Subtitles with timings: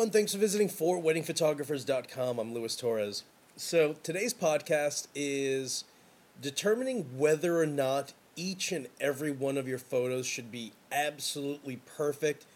[0.00, 2.38] Everyone, thanks for visiting forweddingphotographers.com.
[2.38, 3.24] I'm Luis Torres.
[3.56, 5.84] So today's podcast is
[6.40, 12.46] determining whether or not each and every one of your photos should be absolutely perfect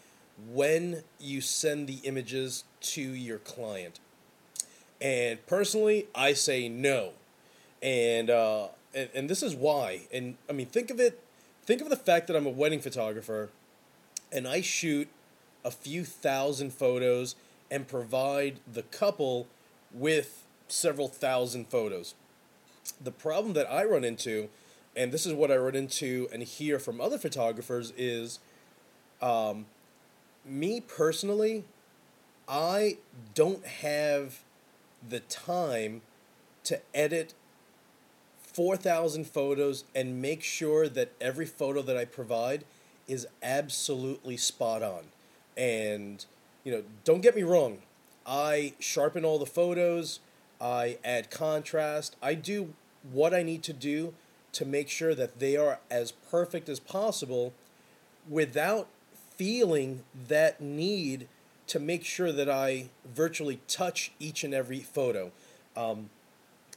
[0.51, 3.99] when you send the images to your client.
[4.99, 7.11] And personally, I say no.
[7.79, 10.07] And, uh, and and this is why.
[10.11, 11.21] And I mean, think of it.
[11.63, 13.51] Think of the fact that I'm a wedding photographer,
[14.31, 15.09] and I shoot
[15.65, 17.35] a few thousand photos
[17.69, 19.47] and provide the couple
[19.93, 22.15] with several thousand photos.
[23.01, 24.49] The problem that I run into,
[24.95, 28.39] and this is what I run into and hear from other photographers, is
[29.21, 29.65] um,
[30.45, 31.63] me personally,
[32.47, 32.97] I
[33.33, 34.41] don't have
[35.07, 36.01] the time
[36.65, 37.33] to edit
[38.37, 42.63] 4,000 photos and make sure that every photo that I provide
[43.07, 45.05] is absolutely spot on.
[45.57, 46.25] And,
[46.65, 47.77] you know, don't get me wrong,
[48.25, 50.19] I sharpen all the photos,
[50.59, 52.73] I add contrast, I do
[53.09, 54.13] what I need to do
[54.53, 57.53] to make sure that they are as perfect as possible
[58.27, 58.87] without
[59.35, 61.27] feeling that need
[61.67, 65.31] to make sure that I virtually touch each and every photo.
[65.75, 66.09] Um,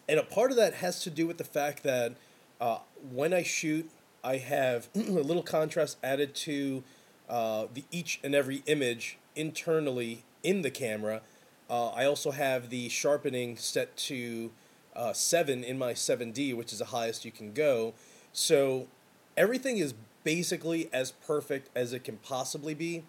[0.09, 2.15] and a part of that has to do with the fact that
[2.61, 2.79] uh,
[3.13, 3.89] when I shoot,
[4.25, 6.83] I have a little contrast added to
[7.29, 11.23] uh, the each and every image internally in the camera.
[11.71, 14.51] Uh, I also have the sharpening set to
[14.97, 17.95] uh, 7 in my 7D, which is the highest you can go.
[18.33, 18.89] So
[19.37, 23.05] everything is basically as perfect as it can possibly be.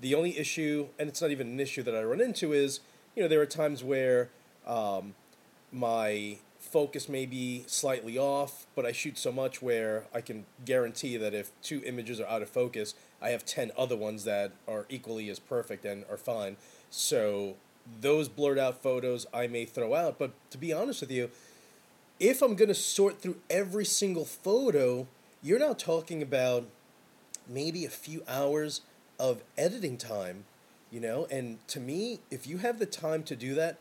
[0.00, 2.80] The only issue, and it's not even an issue that I run into, is
[3.14, 4.30] you know there are times where
[4.66, 5.14] um,
[5.72, 11.16] my focus may be slightly off, but I shoot so much where I can guarantee
[11.16, 14.86] that if two images are out of focus, I have 10 other ones that are
[14.88, 16.56] equally as perfect and are fine.
[16.90, 17.56] So
[18.00, 21.30] those blurred out photos I may throw out, but to be honest with you,
[22.20, 25.06] if I'm going to sort through every single photo,
[25.42, 26.66] you're now talking about
[27.48, 28.82] maybe a few hours
[29.18, 30.44] of editing time,
[30.90, 31.26] you know?
[31.30, 33.78] And to me, if you have the time to do that,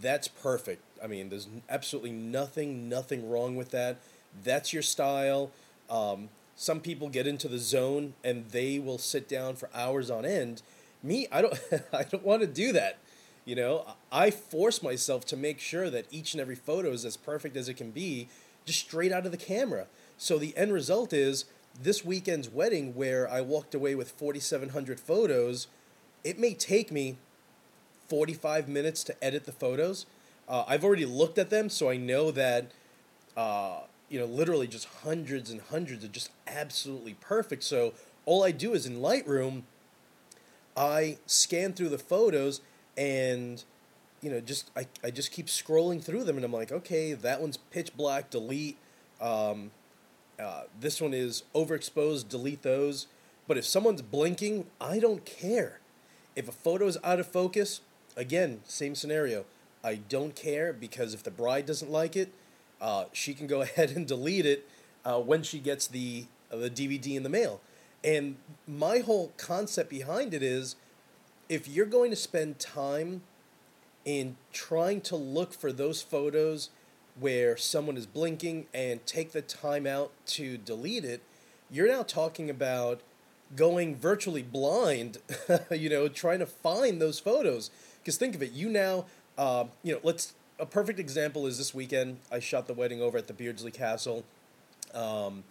[0.00, 0.82] that's perfect.
[1.02, 3.98] I mean, there's absolutely nothing, nothing wrong with that.
[4.44, 5.50] That's your style.
[5.90, 10.24] Um, some people get into the zone and they will sit down for hours on
[10.24, 10.62] end.
[11.02, 11.58] Me, I don't,
[11.92, 12.98] I don't want to do that.
[13.44, 17.16] You know, I force myself to make sure that each and every photo is as
[17.16, 18.28] perfect as it can be,
[18.64, 19.86] just straight out of the camera.
[20.16, 21.46] So the end result is
[21.80, 25.66] this weekend's wedding, where I walked away with 4,700 photos.
[26.22, 27.16] It may take me
[28.08, 30.06] 45 minutes to edit the photos.
[30.52, 32.72] Uh, I've already looked at them, so I know that,
[33.38, 33.78] uh,
[34.10, 37.64] you know, literally just hundreds and hundreds are just absolutely perfect.
[37.64, 37.94] So
[38.26, 39.62] all I do is in Lightroom,
[40.76, 42.60] I scan through the photos
[42.98, 43.64] and,
[44.20, 47.40] you know, just I, I just keep scrolling through them and I'm like, okay, that
[47.40, 48.76] one's pitch black, delete.
[49.22, 49.70] Um,
[50.38, 53.06] uh, this one is overexposed, delete those.
[53.48, 55.80] But if someone's blinking, I don't care.
[56.36, 57.80] If a photo is out of focus,
[58.16, 59.46] again, same scenario.
[59.84, 62.32] I don't care because if the bride doesn't like it,
[62.80, 64.68] uh, she can go ahead and delete it
[65.04, 67.60] uh, when she gets the uh, the DVD in the mail.
[68.04, 70.76] And my whole concept behind it is,
[71.48, 73.22] if you're going to spend time
[74.04, 76.70] in trying to look for those photos
[77.18, 81.22] where someone is blinking and take the time out to delete it,
[81.70, 83.00] you're now talking about
[83.54, 85.18] going virtually blind,
[85.70, 87.70] you know, trying to find those photos.
[88.00, 89.04] Because think of it, you now,
[89.38, 93.18] uh, you know, let's, a perfect example is this weekend, I shot the wedding over
[93.18, 94.24] at the Beardsley Castle.
[94.94, 95.44] Um,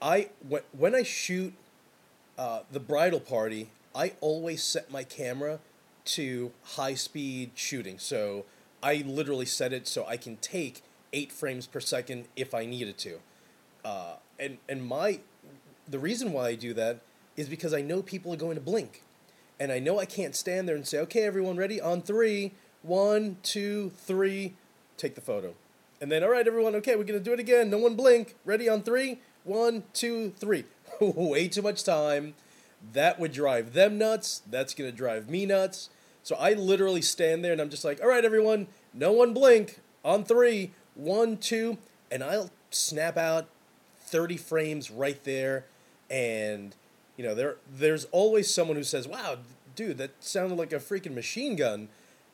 [0.00, 1.54] I, when, when I shoot
[2.36, 5.60] uh, the bridal party, I always set my camera
[6.04, 7.98] to high speed shooting.
[7.98, 8.44] So
[8.82, 10.82] I literally set it so I can take
[11.12, 13.18] eight frames per second if I needed to.
[13.84, 15.20] Uh, and and my
[15.88, 17.00] the reason why I do that
[17.36, 19.02] is because I know people are going to blink,
[19.58, 22.52] and I know I can't stand there and say, "Okay, everyone, ready on three,
[22.82, 24.54] one, two, three,
[24.96, 25.54] take the photo,"
[26.00, 27.70] and then, "All right, everyone, okay, we're gonna do it again.
[27.70, 28.34] No one blink.
[28.44, 30.64] Ready on three, one, two, three.
[31.00, 32.34] Way too much time.
[32.92, 34.42] That would drive them nuts.
[34.48, 35.88] That's gonna drive me nuts.
[36.22, 39.80] So I literally stand there and I'm just like, all right, everyone, no one blink
[40.04, 41.78] on three, one, two,
[42.10, 43.48] and I'll snap out
[44.06, 45.64] 30 frames right there.
[46.10, 46.76] And,
[47.16, 49.38] you know, there there's always someone who says, wow,
[49.74, 51.88] dude, that sounded like a freaking machine gun.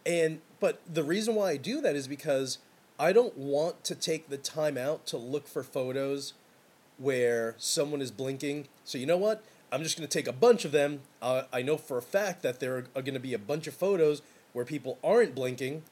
[0.08, 2.58] And, but the reason why I do that is because
[2.98, 6.32] I don't want to take the time out to look for photos
[6.96, 8.68] where someone is blinking.
[8.84, 9.44] So you know what?
[9.70, 11.00] I'm just going to take a bunch of them.
[11.20, 13.74] Uh, I know for a fact that there are going to be a bunch of
[13.74, 14.22] photos
[14.54, 15.82] where people aren't blinking.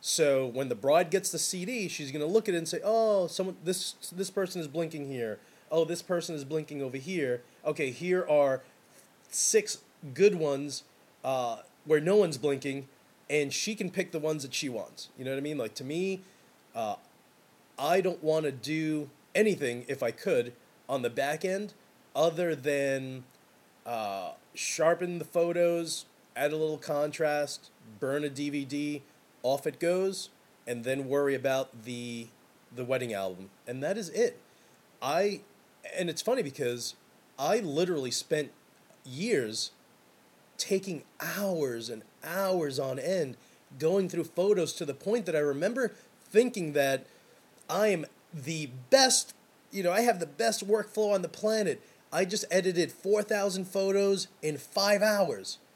[0.00, 2.80] So when the bride gets the CD, she's going to look at it and say,
[2.82, 5.40] "Oh, someone this this person is blinking here.
[5.70, 7.42] Oh, this person is blinking over here.
[7.66, 8.62] Okay, here are
[9.28, 9.78] six
[10.14, 10.84] good ones
[11.24, 12.86] uh, where no one's blinking,
[13.30, 15.08] and she can pick the ones that she wants.
[15.18, 15.58] You know what I mean?
[15.58, 16.20] Like to me,
[16.74, 16.96] uh,
[17.78, 20.52] I don't want to do anything if I could
[20.88, 21.74] on the back end
[22.16, 23.24] other than
[23.86, 27.70] uh, sharpen the photos, add a little contrast,
[28.00, 29.02] burn a DVD,
[29.42, 30.30] off it goes,
[30.66, 32.28] and then worry about the
[32.74, 34.38] the wedding album, and that is it.
[35.00, 35.40] I
[35.96, 36.94] and it's funny because
[37.38, 38.50] I literally spent
[39.04, 39.70] years
[40.58, 43.36] taking hours and hours on end
[43.78, 45.92] going through photos to the point that I remember
[46.30, 47.06] thinking that
[47.68, 49.34] I am the best,
[49.70, 51.80] you know, I have the best workflow on the planet.
[52.12, 55.58] I just edited 4,000 photos in five hours.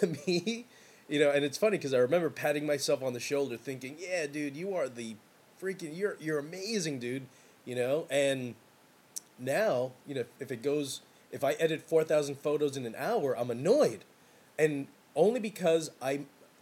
[0.00, 0.64] To me,
[1.08, 4.26] you know, and it's funny because I remember patting myself on the shoulder thinking, yeah,
[4.26, 5.14] dude, you are the
[5.62, 7.26] freaking, you're, you're amazing, dude,
[7.64, 8.56] you know, and
[9.38, 13.50] now, you know, if it goes, if I edit 4,000 photos in an hour, I'm
[13.50, 14.04] annoyed.
[14.58, 16.20] And only because I,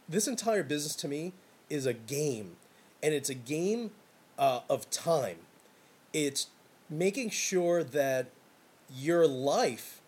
[0.09, 1.33] this entire business to me
[1.69, 2.57] is a game.
[3.03, 3.91] And it's a game
[4.39, 5.37] uh, of time.
[6.13, 6.47] It's
[6.89, 8.29] making sure that
[8.95, 10.01] your life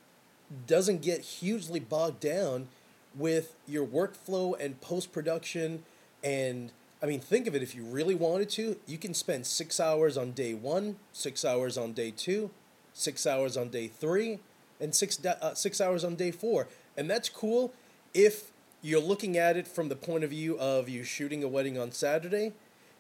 [0.66, 2.68] doesn't get hugely bogged down
[3.14, 5.82] with your workflow and post production.
[6.22, 6.70] And
[7.02, 10.16] I mean, think of it if you really wanted to, you can spend six hours
[10.16, 12.50] on day one, six hours on day two,
[12.92, 14.38] six hours on day three,
[14.80, 16.68] and six, uh, six hours on day four.
[16.96, 17.72] And that's cool
[18.16, 21.78] if you're looking at it from the point of view of you shooting a wedding
[21.78, 22.54] on Saturday,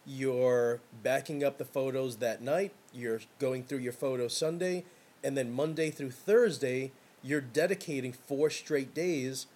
[0.04, 4.84] you're backing up the photos that night, you're going through your photos Sunday,
[5.24, 6.92] and then Monday through Thursday,
[7.22, 9.46] you're dedicating four straight days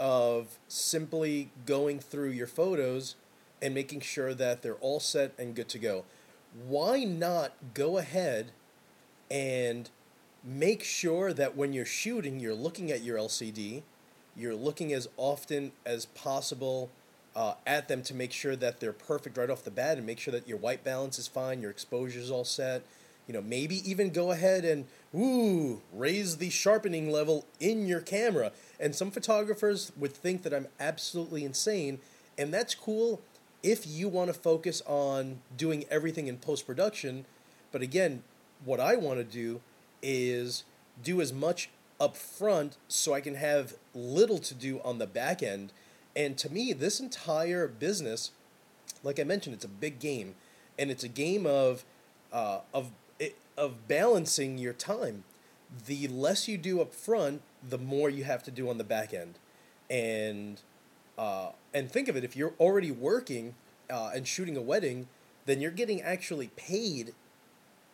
[0.00, 3.14] of simply going through your photos
[3.62, 6.04] and making sure that they're all set and good to go.
[6.66, 8.50] Why not go ahead
[9.30, 9.88] and
[10.42, 13.84] make sure that when you're shooting, you're looking at your LCD,
[14.36, 16.90] you're looking as often as possible
[17.36, 20.20] uh, at them to make sure that they're perfect right off the bat and make
[20.20, 22.82] sure that your white balance is fine, your exposure is all set.
[23.26, 24.84] You know, maybe even go ahead and
[25.14, 28.52] ooh, raise the sharpening level in your camera.
[28.78, 32.00] And some photographers would think that I'm absolutely insane,
[32.36, 33.22] and that's cool
[33.62, 37.24] if you want to focus on doing everything in post production.
[37.72, 38.22] But again,
[38.64, 39.62] what I want to do
[40.02, 40.64] is
[41.02, 41.70] do as much
[42.04, 45.72] up front so I can have little to do on the back end.
[46.14, 48.30] And to me, this entire business,
[49.02, 50.34] like I mentioned, it's a big game,
[50.78, 51.84] and it's a game of
[52.32, 52.90] uh, of
[53.56, 55.24] of balancing your time.
[55.86, 59.14] The less you do up front, the more you have to do on the back
[59.14, 59.38] end,
[59.88, 60.60] and
[61.18, 63.54] uh, and think of it: if you're already working
[63.90, 65.08] uh, and shooting a wedding,
[65.46, 67.14] then you're getting actually paid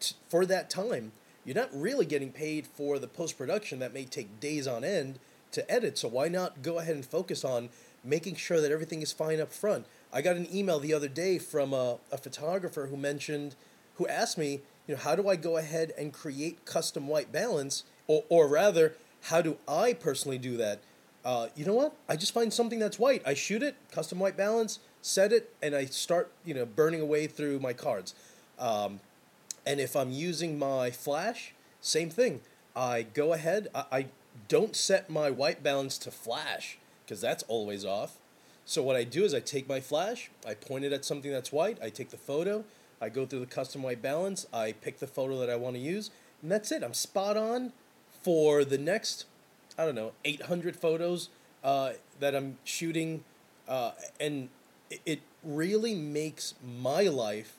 [0.01, 1.13] t- for that time
[1.45, 5.19] you're not really getting paid for the post production that may take days on end
[5.53, 5.99] to edit.
[5.99, 7.71] So why not go ahead and focus on
[8.05, 9.87] making sure that everything is fine up front?
[10.13, 13.55] I got an email the other day from a, a photographer who mentioned,
[13.97, 17.85] who asked me, you know, how do I go ahead and create custom white balance,
[18.07, 18.95] or, or rather,
[19.25, 20.81] how do I personally do that?
[21.25, 21.95] Uh, you know what?
[22.09, 23.23] I just find something that's white.
[23.27, 27.27] I shoot it, custom white balance, set it, and I start, you know, burning away
[27.27, 28.15] through my cards.
[28.59, 29.01] Um,
[29.67, 32.41] and if I'm using my flash, same thing.
[32.75, 34.07] I go ahead, I, I
[34.49, 38.17] don't set my white balance to flash because that's always off.
[38.65, 41.51] So what I do is I take my flash, I point it at something that's
[41.51, 42.65] white, I take the photo,
[43.01, 45.81] I go through the custom white balance, I pick the photo that I want to
[45.81, 46.85] use, and that's it.
[46.85, 47.73] I'm spot on
[48.23, 49.25] for the next,
[49.77, 51.31] I don't know, 800 photos
[51.65, 53.25] uh, that I'm shooting,
[53.67, 54.51] uh, and
[55.05, 57.57] it really makes my life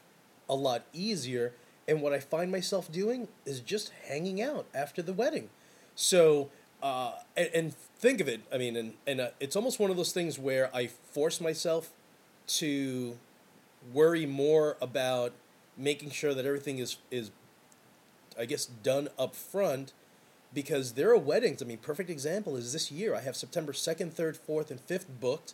[0.48, 1.54] a lot easier
[1.92, 5.50] and what I find myself doing is just hanging out after the wedding.
[5.94, 6.50] So,
[6.82, 9.98] uh, and, and, think of it, I mean, and, and uh, it's almost one of
[9.98, 11.92] those things where I force myself
[12.48, 13.18] to
[13.94, 15.34] worry more about
[15.78, 17.30] making sure that everything is, is
[18.40, 19.92] I guess, done up front
[20.54, 21.62] because there are weddings.
[21.62, 23.14] I mean, perfect example is this year.
[23.14, 25.54] I have September 2nd, 3rd, 4th, and 5th booked.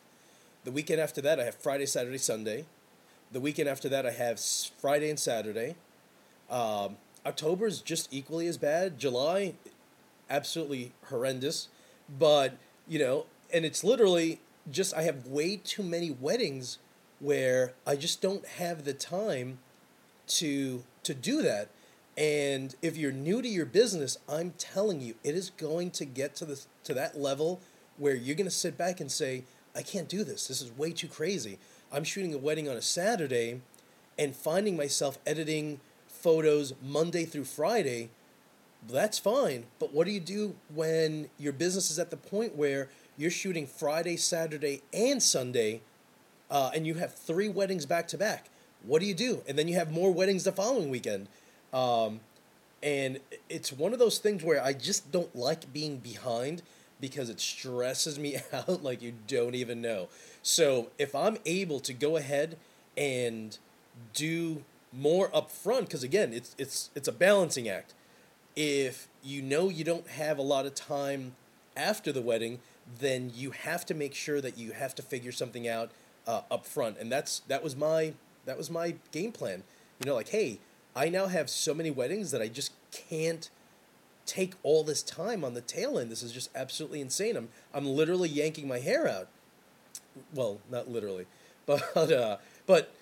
[0.63, 2.65] The weekend after that, I have Friday, Saturday, Sunday.
[3.31, 5.75] The weekend after that, I have Friday and Saturday.
[6.49, 8.97] Um, October is just equally as bad.
[8.97, 9.53] July,
[10.29, 11.67] absolutely horrendous.
[12.17, 14.39] But, you know, and it's literally
[14.71, 16.79] just, I have way too many weddings
[17.19, 19.59] where I just don't have the time
[20.27, 21.69] to to do that.
[22.17, 26.35] And if you're new to your business, I'm telling you, it is going to get
[26.35, 27.59] to the to that level
[27.97, 29.43] where you're going to sit back and say,
[29.75, 30.47] "I can't do this.
[30.47, 31.59] This is way too crazy."
[31.91, 33.61] I'm shooting a wedding on a Saturday
[34.19, 35.79] and finding myself editing
[36.17, 38.09] photos Monday through Friday.
[38.87, 42.89] That's fine, but what do you do when your business is at the point where
[43.17, 45.81] you're shooting Friday, Saturday, and Sunday,
[46.49, 48.49] uh, and you have three weddings back to back?
[48.83, 49.43] What do you do?
[49.47, 51.27] And then you have more weddings the following weekend.
[51.73, 52.21] Um,
[52.83, 53.19] and
[53.49, 56.61] it's one of those things where I just don't like being behind
[57.01, 60.07] because it stresses me out like you don't even know.
[60.41, 62.57] So if I'm able to go ahead
[62.95, 63.57] and
[64.13, 67.93] do more upfront, because again, it's it's it's a balancing act.
[68.55, 71.35] If you know you don't have a lot of time
[71.75, 72.59] after the wedding,
[72.99, 75.91] then you have to make sure that you have to figure something out
[76.25, 78.13] uh, up front, and that's that was my
[78.45, 79.63] that was my game plan.
[79.99, 80.59] You know, like hey,
[80.95, 83.49] I now have so many weddings that I just can't
[84.25, 86.11] take all this time on the tail end.
[86.11, 87.35] This is just absolutely insane.
[87.37, 89.27] I'm I'm literally yanking my hair out.
[90.33, 91.25] Well, not literally,
[91.65, 92.93] but uh, but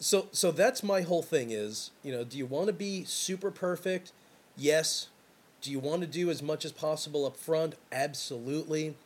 [0.00, 3.50] so so that's my whole thing is you know do you want to be super
[3.50, 4.12] perfect?
[4.56, 5.08] Yes.
[5.60, 7.74] Do you want to do as much as possible up front?
[7.92, 8.96] Absolutely.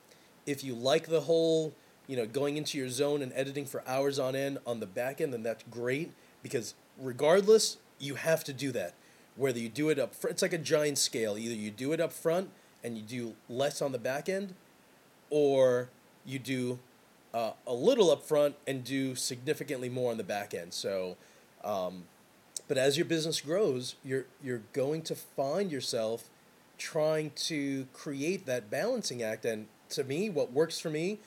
[0.47, 1.75] If you like the whole
[2.07, 5.21] you know going into your zone and editing for hours on end on the back
[5.21, 8.95] end, then that's great because regardless, you have to do that.
[9.37, 11.37] Whether you do it up front, it's like a giant scale.
[11.37, 12.51] Either you do it up front
[12.85, 14.55] and you do less on the back end,
[15.29, 15.89] or
[16.25, 16.79] you do
[17.35, 20.73] uh, a little up front and do significantly more on the back end.
[20.73, 21.17] So,
[21.65, 22.05] um,
[22.69, 26.31] but as your business grows, you're you're going to find yourself
[26.79, 29.45] trying to create that balancing act.
[29.45, 31.19] And to me, what works for me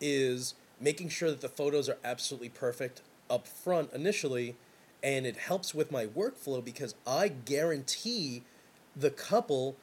[0.00, 4.54] is making sure that the photos are absolutely perfect up front initially
[5.02, 8.42] and it helps with my workflow because I guarantee
[8.96, 9.76] the couple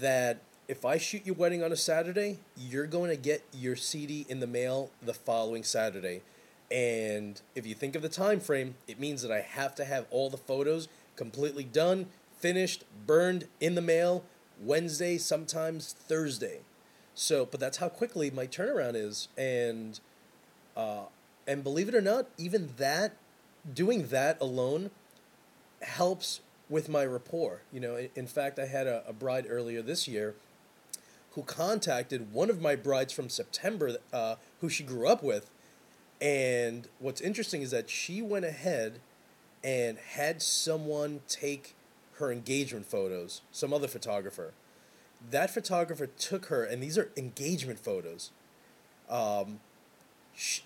[0.00, 4.26] that if I shoot your wedding on a Saturday, you're going to get your CD
[4.28, 6.22] in the mail the following Saturday.
[6.70, 10.06] And if you think of the time frame, it means that I have to have
[10.10, 12.06] all the photos completely done,
[12.36, 14.24] finished, burned in the mail
[14.60, 16.60] Wednesday, sometimes Thursday.
[17.14, 19.98] So, but that's how quickly my turnaround is, and
[20.76, 21.04] uh,
[21.46, 23.16] and believe it or not, even that
[23.72, 24.90] doing that alone
[25.80, 27.62] helps with my rapport.
[27.72, 30.34] You know, in fact, I had a, a bride earlier this year
[31.36, 35.50] who contacted one of my brides from September, uh, who she grew up with.
[36.18, 39.00] And what's interesting is that she went ahead
[39.62, 41.74] and had someone take
[42.14, 44.54] her engagement photos, some other photographer.
[45.30, 48.30] That photographer took her, and these are engagement photos.
[49.10, 49.60] Um,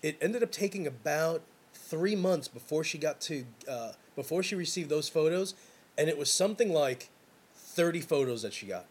[0.02, 1.42] it ended up taking about
[1.74, 5.54] three months before she got to uh, before she received those photos,
[5.98, 7.10] and it was something like
[7.54, 8.86] thirty photos that she got.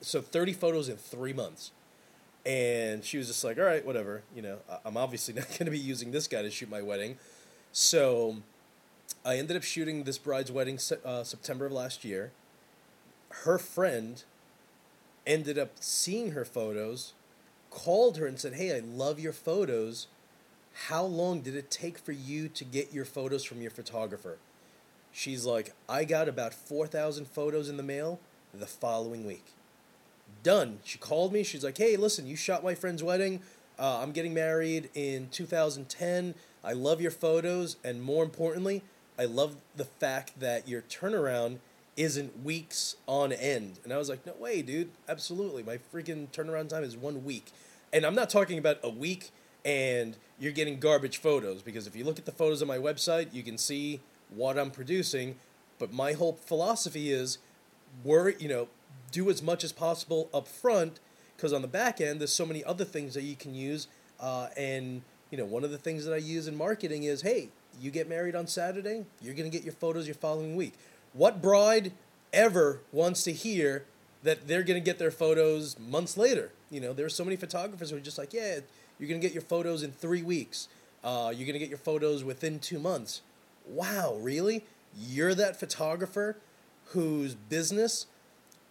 [0.00, 1.72] So thirty photos in three months,
[2.46, 5.70] and she was just like, "All right, whatever." You know, I'm obviously not going to
[5.70, 7.18] be using this guy to shoot my wedding,
[7.72, 8.36] so
[9.24, 12.32] I ended up shooting this bride's wedding uh, September of last year.
[13.44, 14.22] Her friend
[15.26, 17.14] ended up seeing her photos,
[17.70, 20.06] called her and said, "Hey, I love your photos."
[20.72, 24.38] how long did it take for you to get your photos from your photographer?
[25.12, 28.18] She's like, I got about 4,000 photos in the mail
[28.54, 29.52] the following week.
[30.42, 30.80] Done.
[30.84, 31.42] She called me.
[31.42, 33.40] She's like, hey, listen, you shot my friend's wedding.
[33.78, 36.34] Uh, I'm getting married in 2010.
[36.64, 37.76] I love your photos.
[37.84, 38.82] And more importantly,
[39.18, 41.58] I love the fact that your turnaround
[41.96, 43.78] isn't weeks on end.
[43.84, 44.90] And I was like, no way, dude.
[45.08, 45.62] Absolutely.
[45.62, 47.52] My freaking turnaround time is one week.
[47.92, 49.30] And I'm not talking about a week
[49.64, 53.32] and you're getting garbage photos because if you look at the photos on my website,
[53.32, 55.36] you can see what I'm producing.
[55.78, 57.38] But my whole philosophy is,
[58.02, 58.68] worry, you know,
[59.12, 60.98] do as much as possible up front
[61.36, 63.86] because on the back end, there's so many other things that you can use.
[64.18, 67.48] Uh, and you know, one of the things that I use in marketing is, hey,
[67.80, 70.74] you get married on Saturday, you're gonna get your photos your following week.
[71.12, 71.92] What bride
[72.32, 73.84] ever wants to hear
[74.24, 76.50] that they're gonna get their photos months later?
[76.70, 78.60] You know, there's so many photographers who are just like, yeah
[79.02, 80.68] you're going to get your photos in three weeks.
[81.02, 83.20] Uh, you're going to get your photos within two months.
[83.66, 84.64] Wow, really?
[84.96, 86.36] You're that photographer
[86.86, 88.06] whose business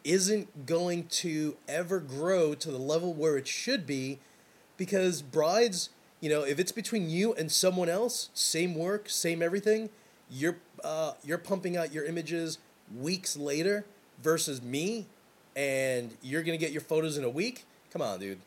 [0.04, 4.20] isn't going to ever grow to the level where it should be
[4.78, 5.90] because brides,
[6.20, 9.90] you know, if it's between you and someone else, same work, same everything,
[10.30, 12.58] you're uh, you're pumping out your images
[13.00, 13.86] weeks later
[14.22, 15.06] versus me
[15.56, 17.66] and you're going to get your photos in a week.
[17.92, 18.40] Come on, dude.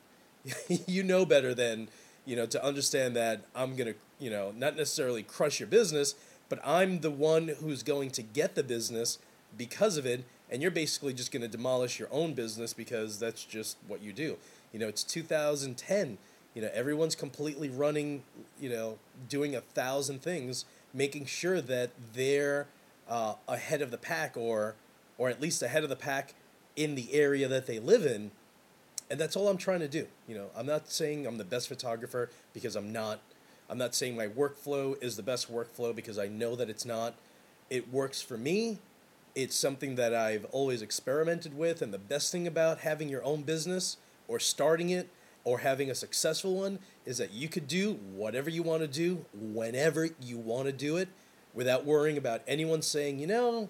[0.87, 1.89] you know better than
[2.25, 6.15] you know to understand that I'm gonna you know not necessarily crush your business,
[6.49, 9.19] but I'm the one who's going to get the business
[9.57, 13.43] because of it, and you're basically just going to demolish your own business because that's
[13.43, 14.37] just what you do.
[14.73, 16.17] You know, it's 2010.
[16.55, 18.23] You know, everyone's completely running,
[18.61, 22.69] you know, doing a thousand things, making sure that they're
[23.09, 24.77] uh, ahead of the pack or,
[25.19, 26.35] or at least ahead of the pack
[26.77, 28.31] in the area that they live in.
[29.11, 30.07] And that's all I'm trying to do.
[30.29, 33.19] You know, I'm not saying I'm the best photographer because I'm not.
[33.69, 37.15] I'm not saying my workflow is the best workflow because I know that it's not.
[37.71, 38.79] It works for me.
[39.35, 41.83] It's something that I've always experimented with.
[41.83, 43.97] And the best thing about having your own business
[44.29, 45.09] or starting it
[45.45, 49.25] or having a successful one is that you could do whatever you want to do
[49.35, 51.09] whenever you want to do it
[51.53, 53.69] without worrying about anyone saying, you know,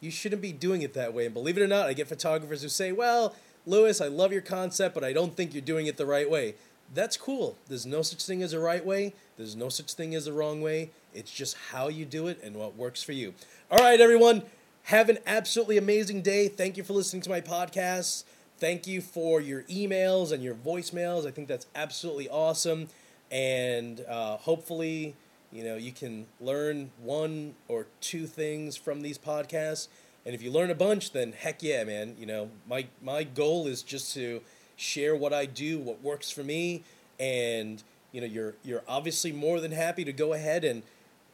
[0.00, 1.26] you shouldn't be doing it that way.
[1.26, 3.34] And believe it or not, I get photographers who say, well,
[3.66, 6.54] Lewis, I love your concept, but I don't think you're doing it the right way.
[6.94, 7.56] That's cool.
[7.68, 9.14] There's no such thing as a right way.
[9.36, 10.90] There's no such thing as a wrong way.
[11.14, 13.34] It's just how you do it and what works for you.
[13.70, 14.42] All right, everyone.
[14.86, 16.46] Have an absolutely amazing day.
[16.46, 18.22] Thank you for listening to my podcast.
[18.58, 21.26] Thank you for your emails and your voicemails.
[21.26, 22.86] I think that's absolutely awesome.
[23.28, 25.16] And uh, hopefully,
[25.50, 29.88] you know, you can learn one or two things from these podcasts.
[30.24, 32.14] And if you learn a bunch, then heck yeah, man.
[32.16, 34.40] You know, my my goal is just to
[34.76, 36.84] share what I do, what works for me,
[37.18, 40.84] and you know, you're you're obviously more than happy to go ahead and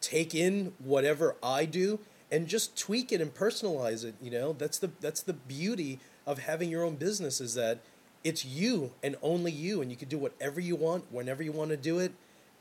[0.01, 1.99] take in whatever I do
[2.33, 4.55] and just tweak it and personalize it, you know?
[4.55, 7.79] That's the that's the beauty of having your own business is that
[8.25, 11.71] it's you and only you and you can do whatever you want whenever you want
[11.71, 12.13] to do it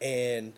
[0.01, 0.53] and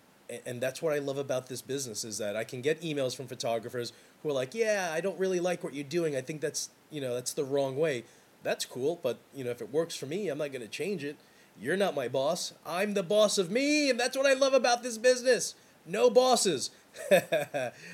[0.45, 3.27] and that's what I love about this business is that I can get emails from
[3.27, 3.93] photographers
[4.23, 6.15] who are like, "Yeah, I don't really like what you're doing.
[6.15, 8.05] I think that's, you know, that's the wrong way."
[8.41, 11.03] That's cool, but you know, if it works for me, I'm not going to change
[11.03, 11.17] it.
[11.59, 12.53] You're not my boss.
[12.65, 15.55] I'm the boss of me, and that's what I love about this business.
[15.85, 16.71] No bosses.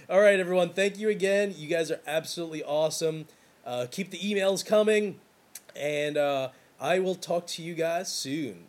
[0.10, 0.70] All right, everyone.
[0.70, 1.54] Thank you again.
[1.58, 3.28] You guys are absolutely awesome.
[3.66, 5.20] Uh, keep the emails coming,
[5.76, 8.69] and uh, I will talk to you guys soon.